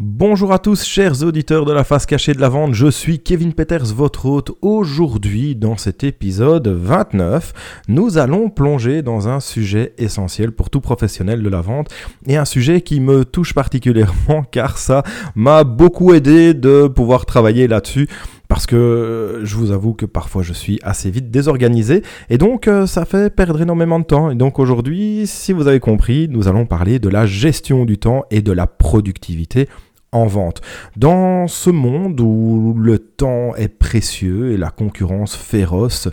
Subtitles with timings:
[0.00, 3.52] Bonjour à tous, chers auditeurs de la face cachée de la vente, je suis Kevin
[3.52, 4.52] Peters, votre hôte.
[4.62, 11.42] Aujourd'hui, dans cet épisode 29, nous allons plonger dans un sujet essentiel pour tout professionnel
[11.42, 11.88] de la vente
[12.28, 15.02] et un sujet qui me touche particulièrement car ça
[15.34, 18.08] m'a beaucoup aidé de pouvoir travailler là-dessus
[18.46, 22.86] parce que je vous avoue que parfois je suis assez vite désorganisé et donc euh,
[22.86, 24.30] ça fait perdre énormément de temps.
[24.30, 28.24] Et donc aujourd'hui, si vous avez compris, nous allons parler de la gestion du temps
[28.30, 29.68] et de la productivité
[30.12, 30.60] en vente.
[30.96, 36.08] Dans ce monde où le temps est précieux et la concurrence féroce,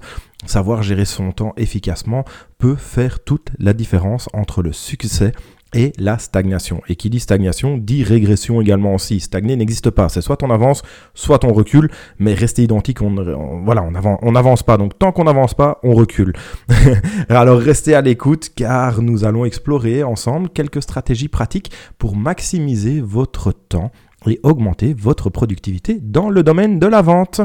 [0.45, 2.25] savoir gérer son temps efficacement
[2.57, 5.31] peut faire toute la différence entre le succès
[5.97, 6.81] la stagnation.
[6.87, 9.19] Et qui dit stagnation dit régression également aussi.
[9.19, 10.09] Stagner n'existe pas.
[10.09, 10.81] C'est soit on avance,
[11.13, 14.77] soit on recule, mais rester identique, on, voilà, on avance, on n'avance pas.
[14.77, 16.33] Donc tant qu'on n'avance pas, on recule.
[17.29, 23.51] Alors restez à l'écoute car nous allons explorer ensemble quelques stratégies pratiques pour maximiser votre
[23.51, 23.91] temps
[24.27, 27.41] et augmenter votre productivité dans le domaine de la vente.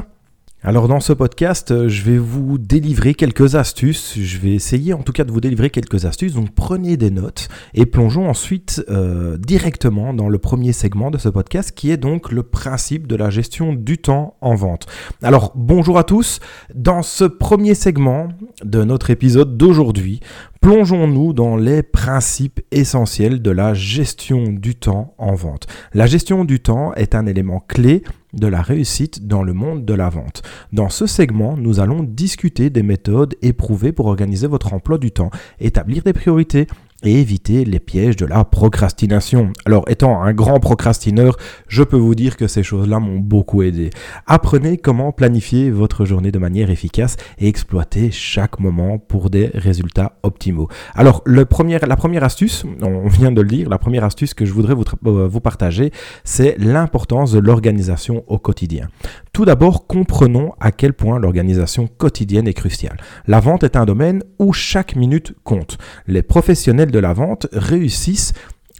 [0.63, 4.19] Alors dans ce podcast, euh, je vais vous délivrer quelques astuces.
[4.19, 6.35] Je vais essayer en tout cas de vous délivrer quelques astuces.
[6.35, 11.31] Donc prenez des notes et plongeons ensuite euh, directement dans le premier segment de ce
[11.31, 14.85] podcast qui est donc le principe de la gestion du temps en vente.
[15.23, 16.41] Alors bonjour à tous.
[16.75, 18.29] Dans ce premier segment
[18.63, 20.21] de notre épisode d'aujourd'hui,
[20.61, 25.67] Plongeons-nous dans les principes essentiels de la gestion du temps en vente.
[25.95, 29.95] La gestion du temps est un élément clé de la réussite dans le monde de
[29.95, 30.43] la vente.
[30.73, 35.31] Dans ce segment, nous allons discuter des méthodes éprouvées pour organiser votre emploi du temps,
[35.59, 36.67] établir des priorités,
[37.03, 39.53] et éviter les pièges de la procrastination.
[39.65, 41.37] Alors, étant un grand procrastineur,
[41.69, 43.91] je peux vous dire que ces choses-là m'ont beaucoup aidé.
[44.27, 50.19] Apprenez comment planifier votre journée de manière efficace et exploiter chaque moment pour des résultats
[50.23, 50.69] optimaux.
[50.95, 54.75] Alors, la première astuce, on vient de le dire, la première astuce que je voudrais
[54.75, 55.93] euh, vous partager,
[56.25, 58.89] c'est l'importance de l'organisation au quotidien.
[59.33, 62.99] Tout d'abord, comprenons à quel point l'organisation quotidienne est cruciale.
[63.27, 65.79] La vente est un domaine où chaque minute compte.
[66.07, 68.33] Les professionnels de la vente réussissent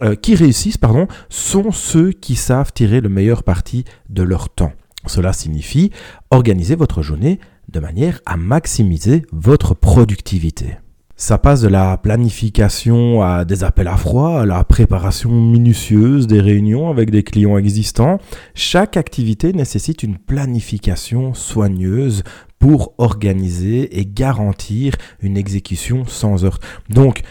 [0.03, 4.73] euh, qui réussissent pardon, sont ceux qui savent tirer le meilleur parti de leur temps.
[5.05, 5.91] Cela signifie
[6.31, 7.39] organiser votre journée
[7.69, 10.77] de manière à maximiser votre productivité.
[11.17, 16.41] Ça passe de la planification à des appels à froid, à la préparation minutieuse des
[16.41, 18.17] réunions avec des clients existants.
[18.55, 22.23] Chaque activité nécessite une planification soigneuse
[22.57, 26.59] pour organiser et garantir une exécution sans heurts.
[26.89, 27.21] Donc,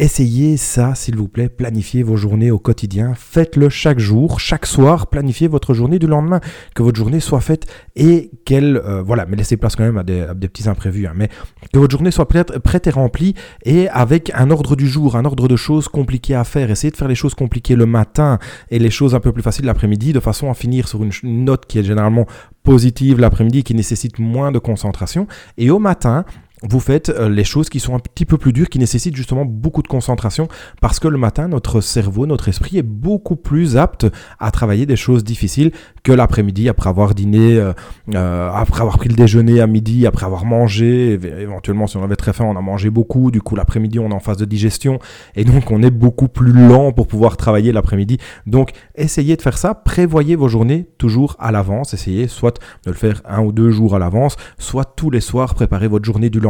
[0.00, 5.08] Essayez ça, s'il vous plaît, planifiez vos journées au quotidien, faites-le chaque jour, chaque soir,
[5.08, 6.38] planifiez votre journée du lendemain,
[6.76, 7.66] que votre journée soit faite
[7.96, 11.28] et qu'elle, euh, voilà, mais laissez place quand même à des, petits imprévus, hein, mais
[11.72, 15.24] que votre journée soit prête, prête, et remplie et avec un ordre du jour, un
[15.24, 16.70] ordre de choses compliquées à faire.
[16.70, 18.38] Essayez de faire les choses compliquées le matin
[18.70, 21.66] et les choses un peu plus faciles l'après-midi, de façon à finir sur une note
[21.66, 22.26] qui est généralement
[22.62, 25.26] positive l'après-midi, qui nécessite moins de concentration.
[25.56, 26.24] Et au matin,
[26.62, 29.44] vous faites euh, les choses qui sont un petit peu plus dures, qui nécessitent justement
[29.44, 30.48] beaucoup de concentration,
[30.80, 34.06] parce que le matin, notre cerveau, notre esprit est beaucoup plus apte
[34.38, 35.70] à travailler des choses difficiles
[36.02, 37.72] que l'après-midi, après avoir dîné, euh,
[38.14, 42.16] euh, après avoir pris le déjeuner à midi, après avoir mangé, éventuellement si on avait
[42.16, 44.98] très faim, on a mangé beaucoup, du coup l'après-midi on est en phase de digestion,
[45.36, 48.18] et donc on est beaucoup plus lent pour pouvoir travailler l'après-midi.
[48.46, 52.96] Donc essayez de faire ça, prévoyez vos journées toujours à l'avance, essayez soit de le
[52.96, 56.40] faire un ou deux jours à l'avance, soit tous les soirs, préparez votre journée du
[56.40, 56.47] lendemain.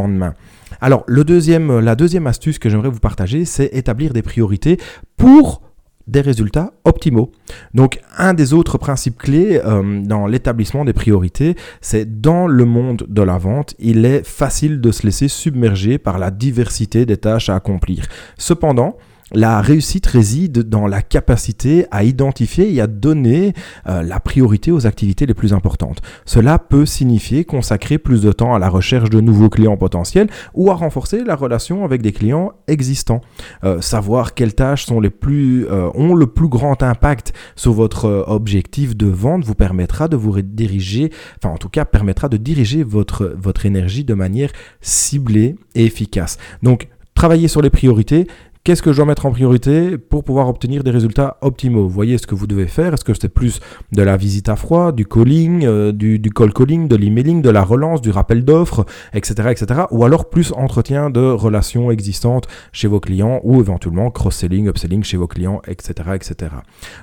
[0.81, 4.77] Alors, le deuxième, la deuxième astuce que j'aimerais vous partager, c'est établir des priorités
[5.17, 5.61] pour
[6.09, 7.31] des résultats optimaux.
[7.73, 13.05] Donc un des autres principes clés euh, dans l'établissement des priorités, c'est dans le monde
[13.07, 17.49] de la vente, il est facile de se laisser submerger par la diversité des tâches
[17.49, 18.05] à accomplir.
[18.37, 18.97] Cependant,
[19.33, 23.53] la réussite réside dans la capacité à identifier et à donner
[23.87, 26.01] euh, la priorité aux activités les plus importantes.
[26.25, 30.71] Cela peut signifier consacrer plus de temps à la recherche de nouveaux clients potentiels ou
[30.71, 33.21] à renforcer la relation avec des clients existants.
[33.63, 39.43] Euh, savoir quelles tâches euh, ont le plus grand impact sur votre objectif de vente
[39.43, 44.03] vous permettra de vous diriger, enfin en tout cas permettra de diriger votre, votre énergie
[44.03, 44.51] de manière
[44.81, 46.37] ciblée et efficace.
[46.63, 46.87] Donc,
[47.19, 48.27] travailler sur les priorités,
[48.69, 51.81] Qu'est-ce que je dois mettre en priorité pour pouvoir obtenir des résultats optimaux?
[51.81, 52.93] Vous voyez ce que vous devez faire.
[52.93, 53.59] Est-ce que c'est plus
[53.93, 57.63] de la visite à froid, du calling, euh, du, call calling, de l'emailing, de la
[57.63, 59.81] relance, du rappel d'offres, etc., etc.
[59.89, 65.17] Ou alors plus entretien de relations existantes chez vos clients ou éventuellement cross-selling, upselling chez
[65.17, 66.51] vos clients, etc., etc.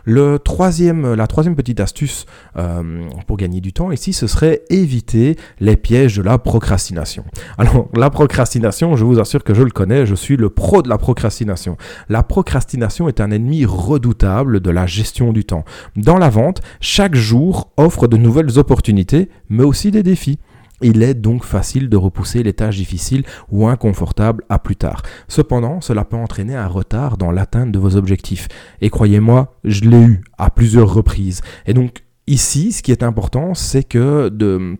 [0.05, 2.27] Le troisième, la troisième petite astuce
[2.57, 7.25] euh, pour gagner du temps ici, ce serait éviter les pièges de la procrastination.
[7.59, 10.89] Alors la procrastination, je vous assure que je le connais, je suis le pro de
[10.89, 11.56] la procrastination
[12.09, 15.65] la procrastination est un ennemi redoutable de la gestion du temps.
[15.97, 20.39] Dans la vente, chaque jour offre de nouvelles opportunités, mais aussi des défis.
[20.83, 25.03] Il est donc facile de repousser les tâches difficiles ou inconfortables à plus tard.
[25.27, 28.49] Cependant, cela peut entraîner un retard dans l'atteinte de vos objectifs.
[28.83, 31.41] Et croyez-moi, je l'ai eu à plusieurs reprises.
[31.65, 34.77] Et donc, ici, ce qui est important, c'est que de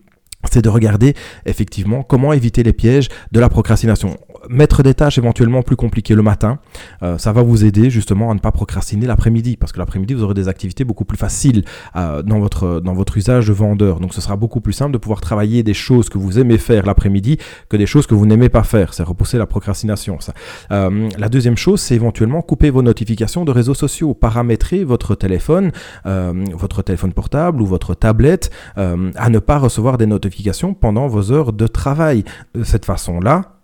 [0.51, 1.13] c'est de regarder
[1.45, 4.17] effectivement comment éviter les pièges de la procrastination
[4.49, 6.59] mettre des tâches éventuellement plus compliquées le matin,
[7.03, 10.23] euh, ça va vous aider justement à ne pas procrastiner l'après-midi, parce que l'après-midi, vous
[10.23, 11.63] aurez des activités beaucoup plus faciles
[11.95, 13.99] euh, dans, votre, dans votre usage de vendeur.
[13.99, 16.85] Donc ce sera beaucoup plus simple de pouvoir travailler des choses que vous aimez faire
[16.85, 17.37] l'après-midi
[17.69, 18.93] que des choses que vous n'aimez pas faire.
[18.93, 20.33] C'est repousser la procrastination, ça.
[20.71, 25.71] Euh, la deuxième chose, c'est éventuellement couper vos notifications de réseaux sociaux, paramétrer votre téléphone,
[26.05, 31.53] votre téléphone portable ou votre tablette à ne pas recevoir des notifications pendant vos heures
[31.53, 32.23] de travail.
[32.53, 33.56] De cette façon-là,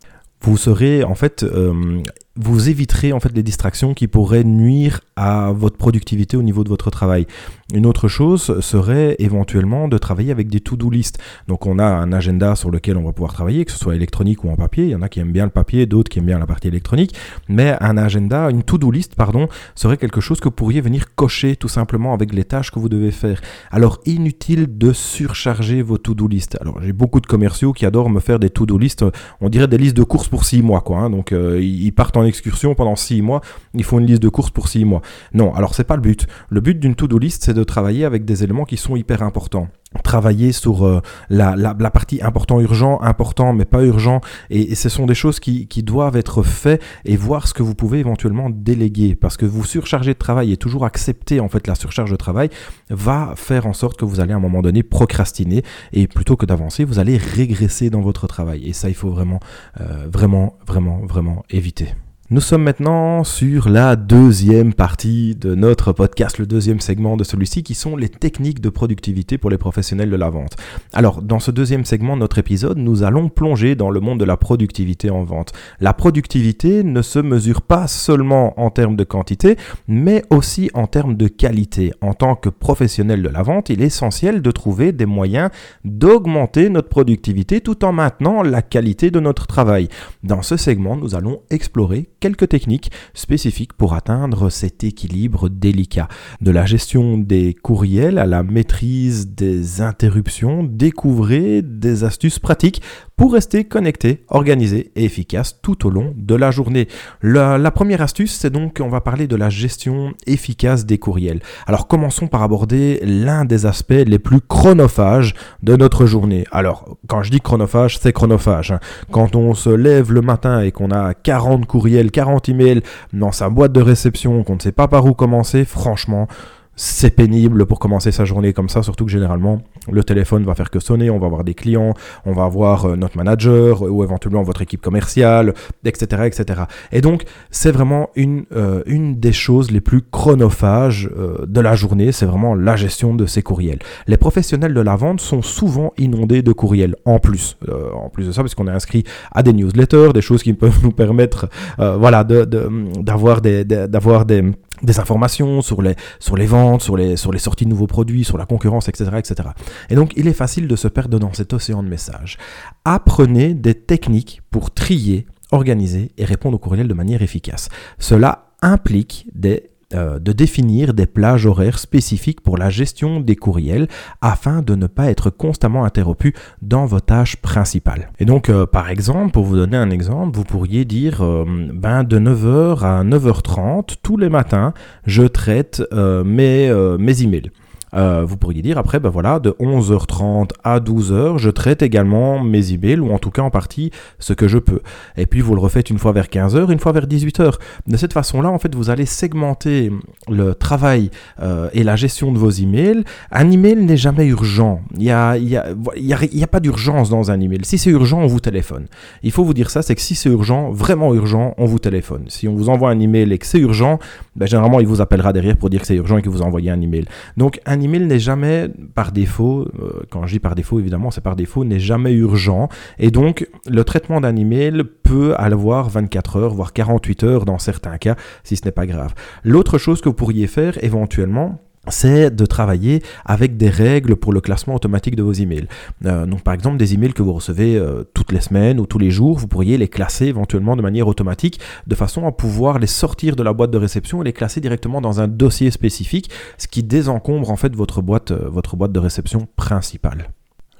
[0.43, 2.01] vous serez en fait euh,
[2.35, 6.69] vous éviterez en fait les distractions qui pourraient nuire à votre productivité au niveau de
[6.69, 7.27] votre travail.
[7.73, 11.19] Une autre chose serait éventuellement de travailler avec des to-do list.
[11.47, 14.43] Donc on a un agenda sur lequel on va pouvoir travailler, que ce soit électronique
[14.43, 14.85] ou en papier.
[14.85, 16.67] Il y en a qui aiment bien le papier, d'autres qui aiment bien la partie
[16.67, 17.15] électronique.
[17.49, 21.55] Mais un agenda, une to-do list, pardon, serait quelque chose que vous pourriez venir cocher
[21.55, 23.41] tout simplement avec les tâches que vous devez faire.
[23.69, 26.57] Alors inutile de surcharger vos to-do list.
[26.61, 29.05] Alors j'ai beaucoup de commerciaux qui adorent me faire des to-do list.
[29.39, 30.97] On dirait des listes de courses pour six mois, quoi.
[30.97, 31.09] Hein.
[31.11, 33.41] Donc euh, ils partent en excursion pendant six mois,
[33.73, 35.01] il faut une liste de courses pour six mois.
[35.33, 36.27] Non, alors c'est pas le but.
[36.49, 39.69] Le but d'une to-do list, c'est de travailler avec des éléments qui sont hyper importants
[40.01, 45.13] travailler sur euh, la, partie important urgent, important mais pas urgent, et, ce sont des
[45.13, 49.37] choses qui, qui, doivent être faites et voir ce que vous pouvez éventuellement déléguer, parce
[49.37, 52.49] que vous surcharger de travail et toujours accepter en fait la surcharge de travail
[52.89, 56.45] va faire en sorte que vous allez à un moment donné procrastiner et plutôt que
[56.45, 59.39] d'avancer, vous allez régresser dans votre travail, et ça il faut vraiment,
[59.79, 61.93] euh, vraiment, vraiment, vraiment éviter.
[62.29, 67.63] Nous sommes maintenant sur la deuxième partie de notre podcast, le deuxième segment de celui-ci,
[67.63, 70.55] qui sont les techniques de productivité pour les professionnels de la vente.
[70.93, 74.25] Alors, dans ce deuxième segment de notre épisode, nous allons plonger dans le monde de
[74.25, 75.51] la productivité en vente.
[75.81, 79.57] La productivité ne se mesure pas seulement en termes de quantité,
[79.89, 81.91] mais aussi en termes de qualité.
[81.99, 85.49] En tant que professionnel de la vente, il est essentiel de trouver des moyens
[85.83, 89.89] d'augmenter notre productivité tout en maintenant la qualité de notre travail.
[90.23, 96.07] Dans ce segment, nous allons explorer quelques techniques spécifiques pour atteindre cet équilibre délicat.
[96.39, 102.81] De la gestion des courriels à la maîtrise des interruptions, découvrez des astuces pratiques
[103.15, 106.87] pour rester connecté, organisé et efficace tout au long de la journée.
[107.21, 111.41] La, première astuce, c'est donc on va parler de la gestion efficace des courriels.
[111.67, 116.45] Alors commençons par aborder l'un des aspects les plus chronophages de notre journée.
[116.51, 118.71] Alors quand je dis chronophage, c'est chronophage.
[118.71, 118.79] Hein.
[119.11, 122.81] Quand on se lève le matin et qu'on a 40 courriels, 40 emails
[123.11, 126.27] dans sa boîte de réception, qu'on ne sait pas par où commencer, franchement,
[126.75, 129.61] c'est pénible pour commencer sa journée comme ça, surtout que généralement
[129.91, 131.93] le téléphone va faire que sonner, on va avoir des clients,
[132.25, 135.53] on va avoir euh, notre manager ou éventuellement votre équipe commerciale,
[135.85, 136.23] etc.
[136.25, 136.63] etc.
[136.91, 141.75] Et donc c'est vraiment une, euh, une des choses les plus chronophages euh, de la
[141.75, 143.79] journée, c'est vraiment la gestion de ces courriels.
[144.07, 147.57] Les professionnels de la vente sont souvent inondés de courriels en plus,
[147.93, 150.79] en plus de ça parce qu'on est inscrit à des newsletters, des choses qui peuvent
[150.83, 154.43] nous permettre voilà, d'avoir de, de, d'avoir des
[154.83, 158.23] des informations sur les, sur les ventes, sur les, sur les sorties de nouveaux produits,
[158.23, 159.49] sur la concurrence, etc., etc.
[159.89, 162.37] Et donc, il est facile de se perdre dans cet océan de messages.
[162.85, 167.69] Apprenez des techniques pour trier, organiser et répondre aux courriels de manière efficace.
[167.97, 173.87] Cela implique des euh, de définir des plages horaires spécifiques pour la gestion des courriels
[174.21, 178.11] afin de ne pas être constamment interrompu dans vos tâches principales.
[178.19, 182.03] Et donc, euh, par exemple, pour vous donner un exemple, vous pourriez dire, euh, ben,
[182.03, 184.73] de 9h à 9h30, tous les matins,
[185.05, 187.51] je traite mes, mes emails.
[187.93, 192.73] Euh, vous pourriez dire après, ben voilà, de 11h30 à 12h, je traite également mes
[192.73, 194.81] emails ou en tout cas en partie ce que je peux.
[195.17, 197.53] Et puis vous le refaites une fois vers 15h, une fois vers 18h.
[197.87, 199.91] De cette façon-là, en fait, vous allez segmenter
[200.29, 203.03] le travail euh, et la gestion de vos emails.
[203.31, 204.81] Un email n'est jamais urgent.
[204.93, 207.59] Il n'y a, y a, y a, pas d'urgence dans un email.
[207.63, 208.87] Si c'est urgent, on vous téléphone.
[209.23, 212.25] Il faut vous dire ça, c'est que si c'est urgent, vraiment urgent, on vous téléphone.
[212.27, 213.99] Si on vous envoie un email et que c'est urgent,
[214.35, 216.71] ben, généralement, il vous appellera derrière pour dire que c'est urgent et que vous envoyez
[216.71, 217.05] un email.
[217.37, 221.21] Donc, un email n'est jamais par défaut, euh, quand je dis par défaut, évidemment, c'est
[221.21, 222.69] par défaut, n'est jamais urgent.
[222.97, 227.97] Et donc, le traitement d'un email peut avoir 24 heures, voire 48 heures dans certains
[227.97, 229.13] cas, si ce n'est pas grave.
[229.43, 234.41] L'autre chose que vous pourriez faire éventuellement, c'est de travailler avec des règles pour le
[234.41, 235.67] classement automatique de vos emails.
[236.05, 238.99] Euh, donc par exemple des emails que vous recevez euh, toutes les semaines ou tous
[238.99, 242.87] les jours, vous pourriez les classer éventuellement de manière automatique de façon à pouvoir les
[242.87, 246.67] sortir de la boîte de réception et les classer directement dans un dossier spécifique, ce
[246.67, 250.29] qui désencombre en fait votre boîte, euh, votre boîte de réception principale.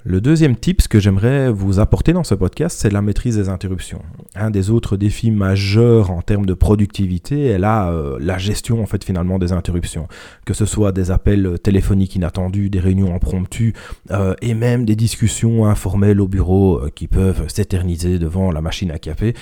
[0.06, 4.02] Le deuxième tip que j'aimerais vous apporter dans ce podcast, c'est la maîtrise des interruptions.
[4.34, 8.86] Un des autres défis majeurs en termes de productivité est là euh, la gestion en
[8.86, 10.06] fait finalement des interruptions,
[10.44, 13.72] que ce soit des appels téléphoniques inattendus, des réunions impromptues
[14.10, 18.90] euh, et même des discussions informelles au bureau euh, qui peuvent s'éterniser devant la machine
[18.90, 19.32] à café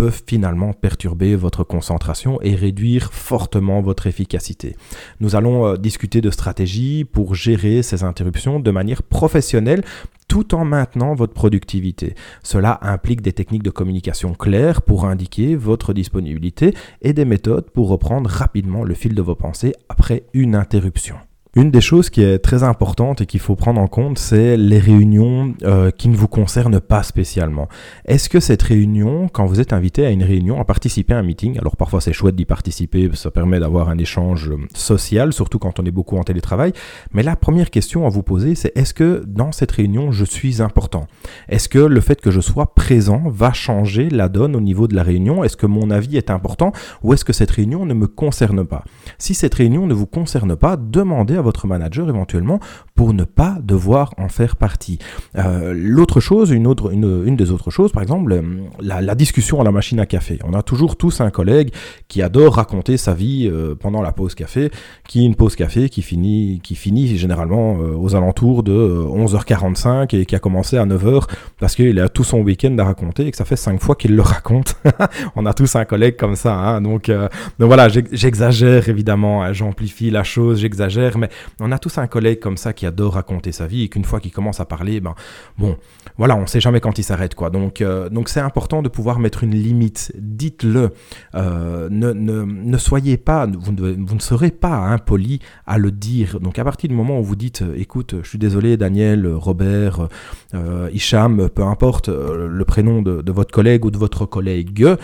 [0.00, 4.74] peuvent finalement perturber votre concentration et réduire fortement votre efficacité.
[5.20, 9.84] Nous allons euh, discuter de stratégies pour gérer ces interruptions de manière professionnelle
[10.26, 12.14] tout en maintenant votre productivité.
[12.42, 17.90] Cela implique des techniques de communication claires pour indiquer votre disponibilité et des méthodes pour
[17.90, 21.16] reprendre rapidement le fil de vos pensées après une interruption.
[21.56, 24.78] Une des choses qui est très importante et qu'il faut prendre en compte, c'est les
[24.78, 27.66] réunions euh, qui ne vous concernent pas spécialement.
[28.04, 31.24] Est-ce que cette réunion, quand vous êtes invité à une réunion, à participer à un
[31.24, 35.58] meeting, alors parfois c'est chouette d'y participer, ça permet d'avoir un échange euh, social, surtout
[35.58, 36.72] quand on est beaucoup en télétravail,
[37.12, 40.62] mais la première question à vous poser, c'est est-ce que dans cette réunion, je suis
[40.62, 41.08] important?
[41.48, 44.94] Est-ce que le fait que je sois présent va changer la donne au niveau de
[44.94, 45.42] la réunion?
[45.42, 46.70] Est-ce que mon avis est important?
[47.02, 48.84] Ou est-ce que cette réunion ne me concerne pas?
[49.18, 52.60] Si cette réunion ne vous concerne pas, demandez votre manager éventuellement
[52.94, 54.98] pour ne pas devoir en faire partie.
[55.36, 58.42] Euh, l'autre chose, une, autre, une, des autres choses, par exemple, euh,
[58.80, 60.38] la, discussion à la machine à café.
[60.44, 61.70] On a toujours tous un collègue
[62.08, 64.70] qui adore raconter sa vie euh, pendant la pause café,
[65.08, 70.34] qui une pause café qui finit, qui finit généralement aux alentours de 11h45 et qui
[70.34, 71.24] a commencé à 9h
[71.58, 74.14] parce qu'il a tout son week-end à raconter et que ça fait 5 fois qu'il
[74.14, 74.74] le raconte.
[75.36, 76.80] On a tous un collègue comme ça, hein.
[76.82, 77.28] donc, donc
[77.58, 82.56] voilà, j'exagère évidemment, hein, j'amplifie la chose, j'exagère, mais on a tous un collègue comme
[82.56, 85.14] ça qui adore raconter sa vie et qu'une fois qu'il commence à parler, ben
[85.58, 85.76] bon,
[86.16, 87.50] voilà, on sait jamais quand il s'arrête quoi.
[87.50, 90.12] Donc euh, donc c'est important de pouvoir mettre une limite.
[90.18, 90.90] Dites-le.
[91.34, 96.40] Euh, ne, ne, soyez pas, vous ne, vous ne serez pas impoli à le dire.
[96.40, 100.08] Donc à partir du moment où vous dites, écoute, je suis désolé, Daniel, Robert,
[100.54, 104.96] euh, Hicham, peu importe le prénom de, de, votre collègue ou de votre collègue,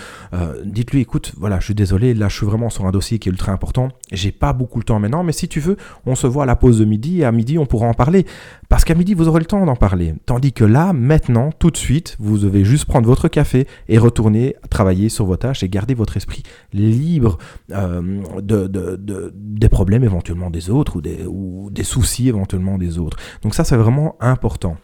[0.64, 3.33] dites-lui, écoute, voilà, je suis désolé, là je suis vraiment sur un dossier qui est
[3.33, 3.88] ultra important.
[4.12, 6.56] J'ai pas beaucoup le temps maintenant, mais si tu veux, on se voit à la
[6.56, 8.26] pause de midi et à midi on pourra en parler.
[8.68, 10.14] Parce qu'à midi vous aurez le temps d'en parler.
[10.26, 14.56] Tandis que là, maintenant, tout de suite, vous devez juste prendre votre café et retourner
[14.70, 16.42] travailler sur vos tâches et garder votre esprit
[16.73, 17.38] libre
[17.73, 23.16] euh, de, des problèmes éventuellement des autres ou des, ou des soucis éventuellement des autres.
[23.42, 24.76] Donc ça c'est vraiment important.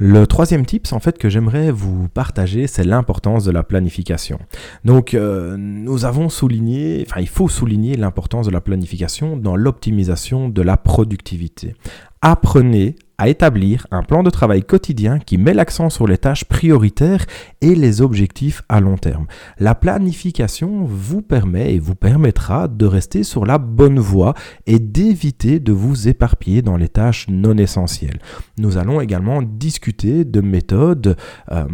[0.00, 4.38] Le troisième tips en fait que j'aimerais vous partager, c'est l'importance de la planification.
[4.84, 10.48] Donc euh, nous avons souligné, enfin il faut souligner l'importance de la planification dans l'optimisation
[10.48, 11.74] de la productivité.
[12.22, 17.26] Apprenez à établir un plan de travail quotidien qui met l'accent sur les tâches prioritaires
[17.60, 19.26] et les objectifs à long terme.
[19.58, 24.34] La planification vous permet et vous permettra de rester sur la bonne voie
[24.66, 28.20] et d'éviter de vous éparpiller dans les tâches non essentielles.
[28.56, 31.16] Nous allons également discuter de méthodes
[31.50, 31.64] euh,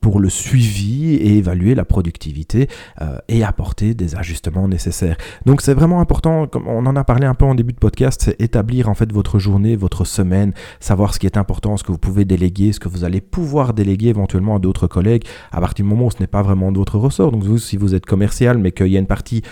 [0.00, 2.68] pour le suivi et évaluer la productivité
[3.00, 5.16] euh, et apporter des ajustements nécessaires.
[5.46, 8.34] Donc c'est vraiment important, comme on en a parlé un peu en début de podcast,
[8.40, 10.52] établir en fait votre journée, votre semaine,
[10.88, 13.74] savoir ce qui est important, ce que vous pouvez déléguer, ce que vous allez pouvoir
[13.74, 16.98] déléguer éventuellement à d'autres collègues, à partir du moment où ce n'est pas vraiment d'autres
[16.98, 17.30] ressorts.
[17.30, 19.42] Donc si vous êtes commercial, mais qu'il y a une partie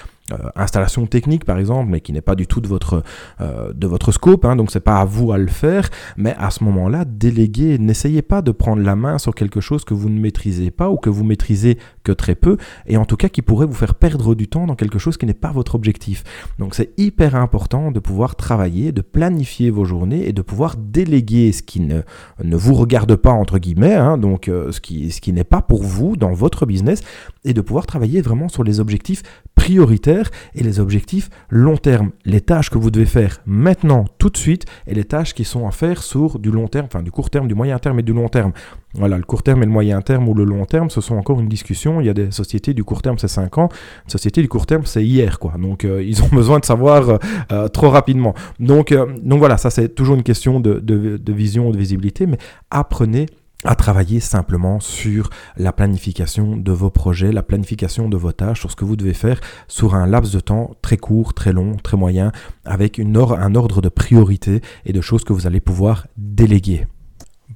[0.54, 3.02] installation technique par exemple, mais qui n'est pas du tout de votre,
[3.40, 6.50] euh, de votre scope, hein, donc c'est pas à vous à le faire, mais à
[6.50, 10.18] ce moment-là, déléguez, n'essayez pas de prendre la main sur quelque chose que vous ne
[10.18, 12.56] maîtrisez pas ou que vous maîtrisez que très peu,
[12.86, 15.26] et en tout cas qui pourrait vous faire perdre du temps dans quelque chose qui
[15.26, 16.24] n'est pas votre objectif.
[16.58, 21.52] Donc c'est hyper important de pouvoir travailler, de planifier vos journées et de pouvoir déléguer
[21.52, 22.00] ce qui ne,
[22.42, 25.62] ne vous regarde pas entre guillemets, hein, donc euh, ce qui, ce qui n'est pas
[25.62, 27.02] pour vous dans votre business,
[27.44, 29.22] et de pouvoir travailler vraiment sur les objectifs
[29.56, 32.10] prioritaires et les objectifs long terme.
[32.24, 35.66] Les tâches que vous devez faire maintenant, tout de suite, et les tâches qui sont
[35.66, 38.12] à faire sur du long terme, enfin du court terme, du moyen terme et du
[38.12, 38.52] long terme.
[38.94, 41.40] Voilà, le court terme et le moyen terme ou le long terme, ce sont encore
[41.40, 42.00] une discussion.
[42.00, 43.68] Il y a des sociétés du court terme, c'est 5 ans.
[44.04, 45.54] Une société du court terme, c'est hier, quoi.
[45.58, 47.18] Donc, euh, ils ont besoin de savoir euh,
[47.50, 48.34] euh, trop rapidement.
[48.60, 52.38] Donc, donc voilà, ça, c'est toujours une question de, de, de vision, de visibilité, mais
[52.70, 53.26] apprenez
[53.64, 58.70] à travailler simplement sur la planification de vos projets, la planification de vos tâches, sur
[58.70, 61.96] ce que vous devez faire sur un laps de temps très court, très long, très
[61.96, 62.32] moyen,
[62.64, 66.86] avec un ordre de priorité et de choses que vous allez pouvoir déléguer.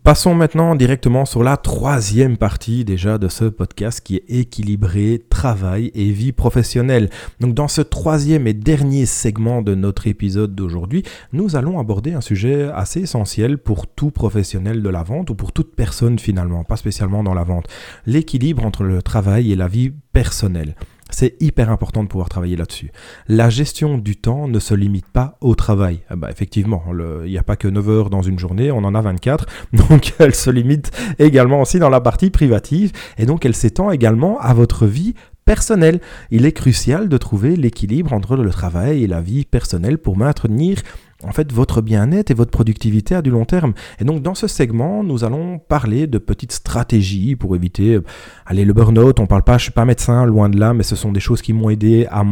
[0.02, 5.90] Passons maintenant directement sur la troisième partie déjà de ce podcast qui est équilibré travail
[5.94, 7.10] et vie professionnelle.
[7.38, 11.02] Donc dans ce troisième et dernier segment de notre épisode d'aujourd'hui,
[11.34, 15.52] nous allons aborder un sujet assez essentiel pour tout professionnel de la vente ou pour
[15.52, 17.68] toute personne finalement, pas spécialement dans la vente.
[18.06, 20.76] L'équilibre entre le travail et la vie personnelle.
[21.20, 22.92] C'est hyper important de pouvoir travailler là-dessus.
[23.28, 26.00] La gestion du temps ne se limite pas au travail.
[26.08, 26.82] Ah bah, effectivement,
[27.26, 29.44] il n'y a pas que 9 heures dans une journée, on en a 24.
[29.74, 32.92] Donc elle se limite également aussi dans la partie privative.
[33.18, 35.12] Et donc elle s'étend également à votre vie
[35.44, 36.00] personnelle.
[36.30, 40.78] Il est crucial de trouver l'équilibre entre le travail et la vie personnelle pour maintenir
[41.22, 43.72] en fait votre bien-être et votre productivité à du long terme.
[44.00, 48.04] Et donc dans ce segment, nous allons parler de petites stratégies pour éviter euh,
[48.46, 50.96] allez le burn-out, on parle pas je suis pas médecin loin de là, mais ce
[50.96, 52.24] sont des choses qui m'ont aidé à,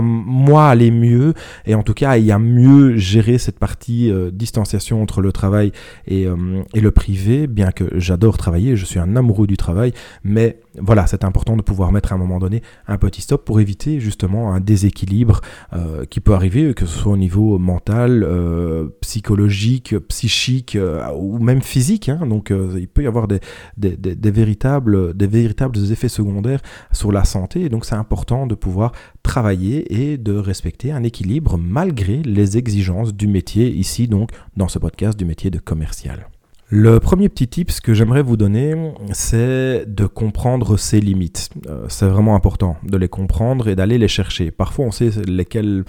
[0.00, 1.34] moi aller mieux
[1.66, 5.72] et en tout cas à mieux gérer cette partie euh, distanciation entre le travail
[6.06, 9.92] et, euh, et le privé, bien que j'adore travailler, je suis un amoureux du travail,
[10.24, 13.60] mais voilà, c'est important de pouvoir mettre à un moment donné un petit stop pour
[13.60, 15.40] éviter justement un déséquilibre
[16.08, 21.62] qui peut arriver, que ce soit au niveau mental, euh, psychologique, psychique euh, ou même
[21.62, 22.08] physique.
[22.08, 22.26] Hein.
[22.26, 23.40] donc euh, il peut y avoir des,
[23.78, 26.60] véritables, des véritables effets secondaires
[26.92, 27.62] sur la santé.
[27.62, 28.92] Et donc c'est important de pouvoir
[29.22, 34.78] travailler et de respecter un équilibre malgré les exigences du métier, ici donc dans ce
[34.78, 36.31] podcast du métier de commercial.
[36.74, 38.74] Le premier petit tip que j'aimerais vous donner,
[39.12, 41.50] c'est de comprendre ses limites.
[41.66, 44.50] Euh, c'est vraiment important de les comprendre et d'aller les chercher.
[44.50, 45.84] Parfois on sait lesquelles,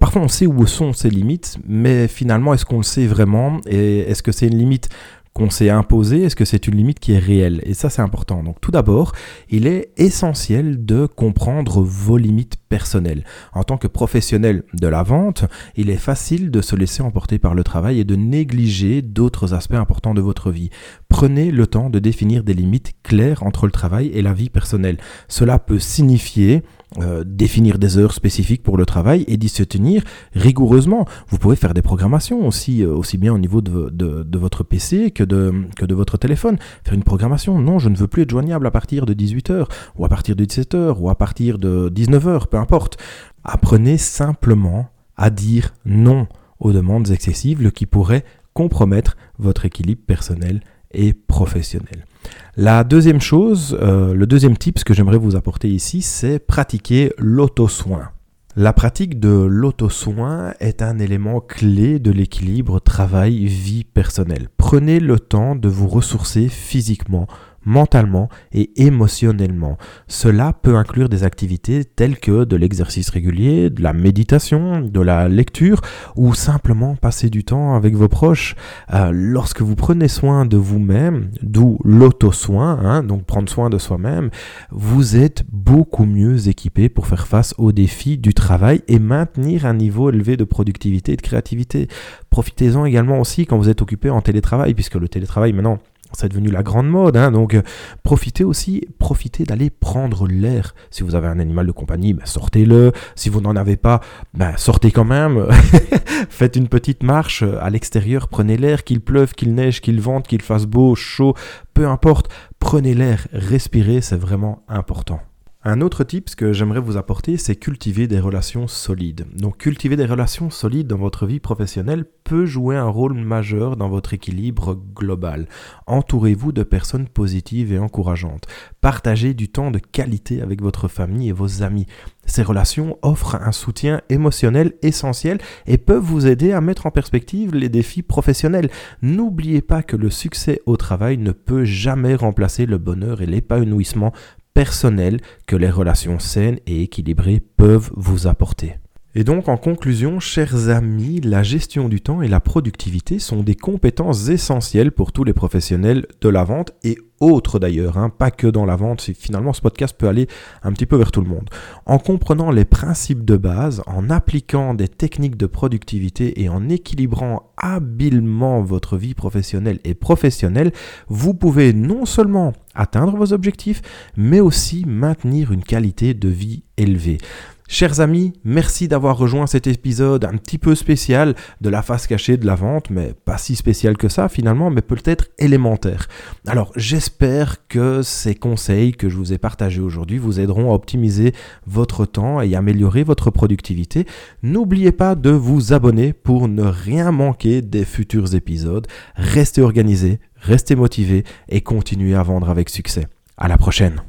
[0.00, 4.00] parfois on sait où sont ces limites, mais finalement est-ce qu'on le sait vraiment et
[4.00, 4.88] est-ce que c'est une limite
[5.34, 7.60] qu'on s'est imposé, est-ce que c'est une limite qui est réelle?
[7.64, 8.44] Et ça, c'est important.
[8.44, 9.12] Donc tout d'abord,
[9.50, 13.24] il est essentiel de comprendre vos limites personnelles.
[13.52, 15.44] En tant que professionnel de la vente,
[15.76, 19.74] il est facile de se laisser emporter par le travail et de négliger d'autres aspects
[19.74, 20.70] importants de votre vie.
[21.08, 24.98] Prenez le temps de définir des limites claires entre le travail et la vie personnelle.
[25.26, 26.62] Cela peut signifier
[27.00, 31.06] euh, définir des heures spécifiques pour le travail et d'y se tenir rigoureusement.
[31.28, 35.24] Vous pouvez faire des programmations aussi, euh, aussi bien au niveau de, votre PC que
[35.24, 36.56] de, que de votre téléphone.
[36.84, 40.04] Faire une programmation, non, je ne veux plus être joignable à partir de 18h ou
[40.04, 42.96] à partir de 17h ou à partir de 19h, peu importe.
[43.42, 46.28] Apprenez simplement à dire non
[46.60, 50.60] aux demandes excessives, qui pourraient compromettre votre équilibre personnel
[50.92, 52.06] et professionnel.
[52.56, 58.10] La deuxième chose, euh, le deuxième tip que j'aimerais vous apporter ici, c'est pratiquer l'auto-soin.
[58.56, 64.46] La pratique de l'auto-soin est un élément clé de l'équilibre travail-vie personnelle.
[64.56, 67.26] Prenez le temps de vous ressourcer physiquement,
[67.64, 69.76] mentalement et émotionnellement.
[70.08, 75.28] Cela peut inclure des activités telles que de l'exercice régulier, de la méditation, de la
[75.28, 75.80] lecture
[76.16, 78.54] ou simplement passer du temps avec vos proches.
[78.92, 84.30] Euh, lorsque vous prenez soin de vous-même, d'où l'auto-soin, hein, donc prendre soin de soi-même,
[84.70, 89.74] vous êtes beaucoup mieux équipé pour faire face aux défis du travail et maintenir un
[89.74, 91.88] niveau élevé de productivité et de créativité.
[92.30, 95.78] Profitez-en également aussi quand vous êtes occupé en télétravail, puisque le télétravail maintenant
[96.16, 97.62] c'est devenu la grande mode, hein, donc euh,
[98.02, 100.74] profitez aussi, profitez d'aller prendre l'air.
[100.90, 102.92] Si vous avez un animal de compagnie, ben, sortez-le.
[103.14, 104.00] Si vous n'en avez pas,
[104.32, 105.46] ben, sortez quand même.
[106.28, 110.26] Faites une petite marche euh, à l'extérieur, prenez l'air, qu'il pleuve, qu'il neige, qu'il vente,
[110.26, 111.34] qu'il fasse beau, chaud,
[111.74, 112.30] peu importe.
[112.58, 115.20] Prenez l'air, respirez, c'est vraiment important.
[115.66, 119.24] Un autre tip que j'aimerais vous apporter, c'est cultiver des relations solides.
[119.34, 123.88] Donc cultiver des relations solides dans votre vie professionnelle peut jouer un rôle majeur dans
[123.88, 125.48] votre équilibre global.
[125.86, 128.46] Entourez-vous de personnes positives et encourageantes.
[128.82, 131.86] Partagez du temps de qualité avec votre famille et vos amis.
[132.26, 137.54] Ces relations offrent un soutien émotionnel essentiel et peuvent vous aider à mettre en perspective
[137.54, 138.70] les défis professionnels.
[139.00, 144.12] N'oubliez pas que le succès au travail ne peut jamais remplacer le bonheur et l'épanouissement
[144.54, 148.76] personnel que les relations saines et équilibrées peuvent vous apporter.
[149.16, 153.54] Et donc en conclusion, chers amis, la gestion du temps et la productivité sont des
[153.54, 158.48] compétences essentielles pour tous les professionnels de la vente et autres d'ailleurs, hein, pas que
[158.48, 160.26] dans la vente, finalement ce podcast peut aller
[160.64, 161.48] un petit peu vers tout le monde.
[161.86, 167.52] En comprenant les principes de base, en appliquant des techniques de productivité et en équilibrant
[167.56, 170.72] habilement votre vie professionnelle et professionnelle,
[171.08, 173.80] vous pouvez non seulement atteindre vos objectifs,
[174.16, 177.18] mais aussi maintenir une qualité de vie élevée.
[177.66, 182.36] Chers amis, merci d'avoir rejoint cet épisode un petit peu spécial de la face cachée
[182.36, 186.06] de la vente, mais pas si spécial que ça finalement, mais peut-être élémentaire.
[186.46, 191.32] Alors j'espère que ces conseils que je vous ai partagés aujourd'hui vous aideront à optimiser
[191.66, 194.06] votre temps et améliorer votre productivité.
[194.42, 198.86] N'oubliez pas de vous abonner pour ne rien manquer des futurs épisodes.
[199.16, 203.08] Restez organisé, restez motivé et continuez à vendre avec succès.
[203.38, 204.02] À la prochaine.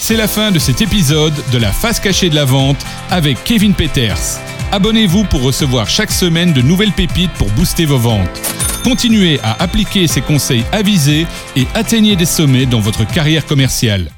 [0.00, 3.74] C'est la fin de cet épisode de la face cachée de la vente avec Kevin
[3.74, 4.38] Peters.
[4.72, 8.28] Abonnez-vous pour recevoir chaque semaine de nouvelles pépites pour booster vos ventes.
[8.82, 11.26] Continuez à appliquer ces conseils avisés
[11.56, 14.10] et atteignez des sommets dans votre carrière commerciale.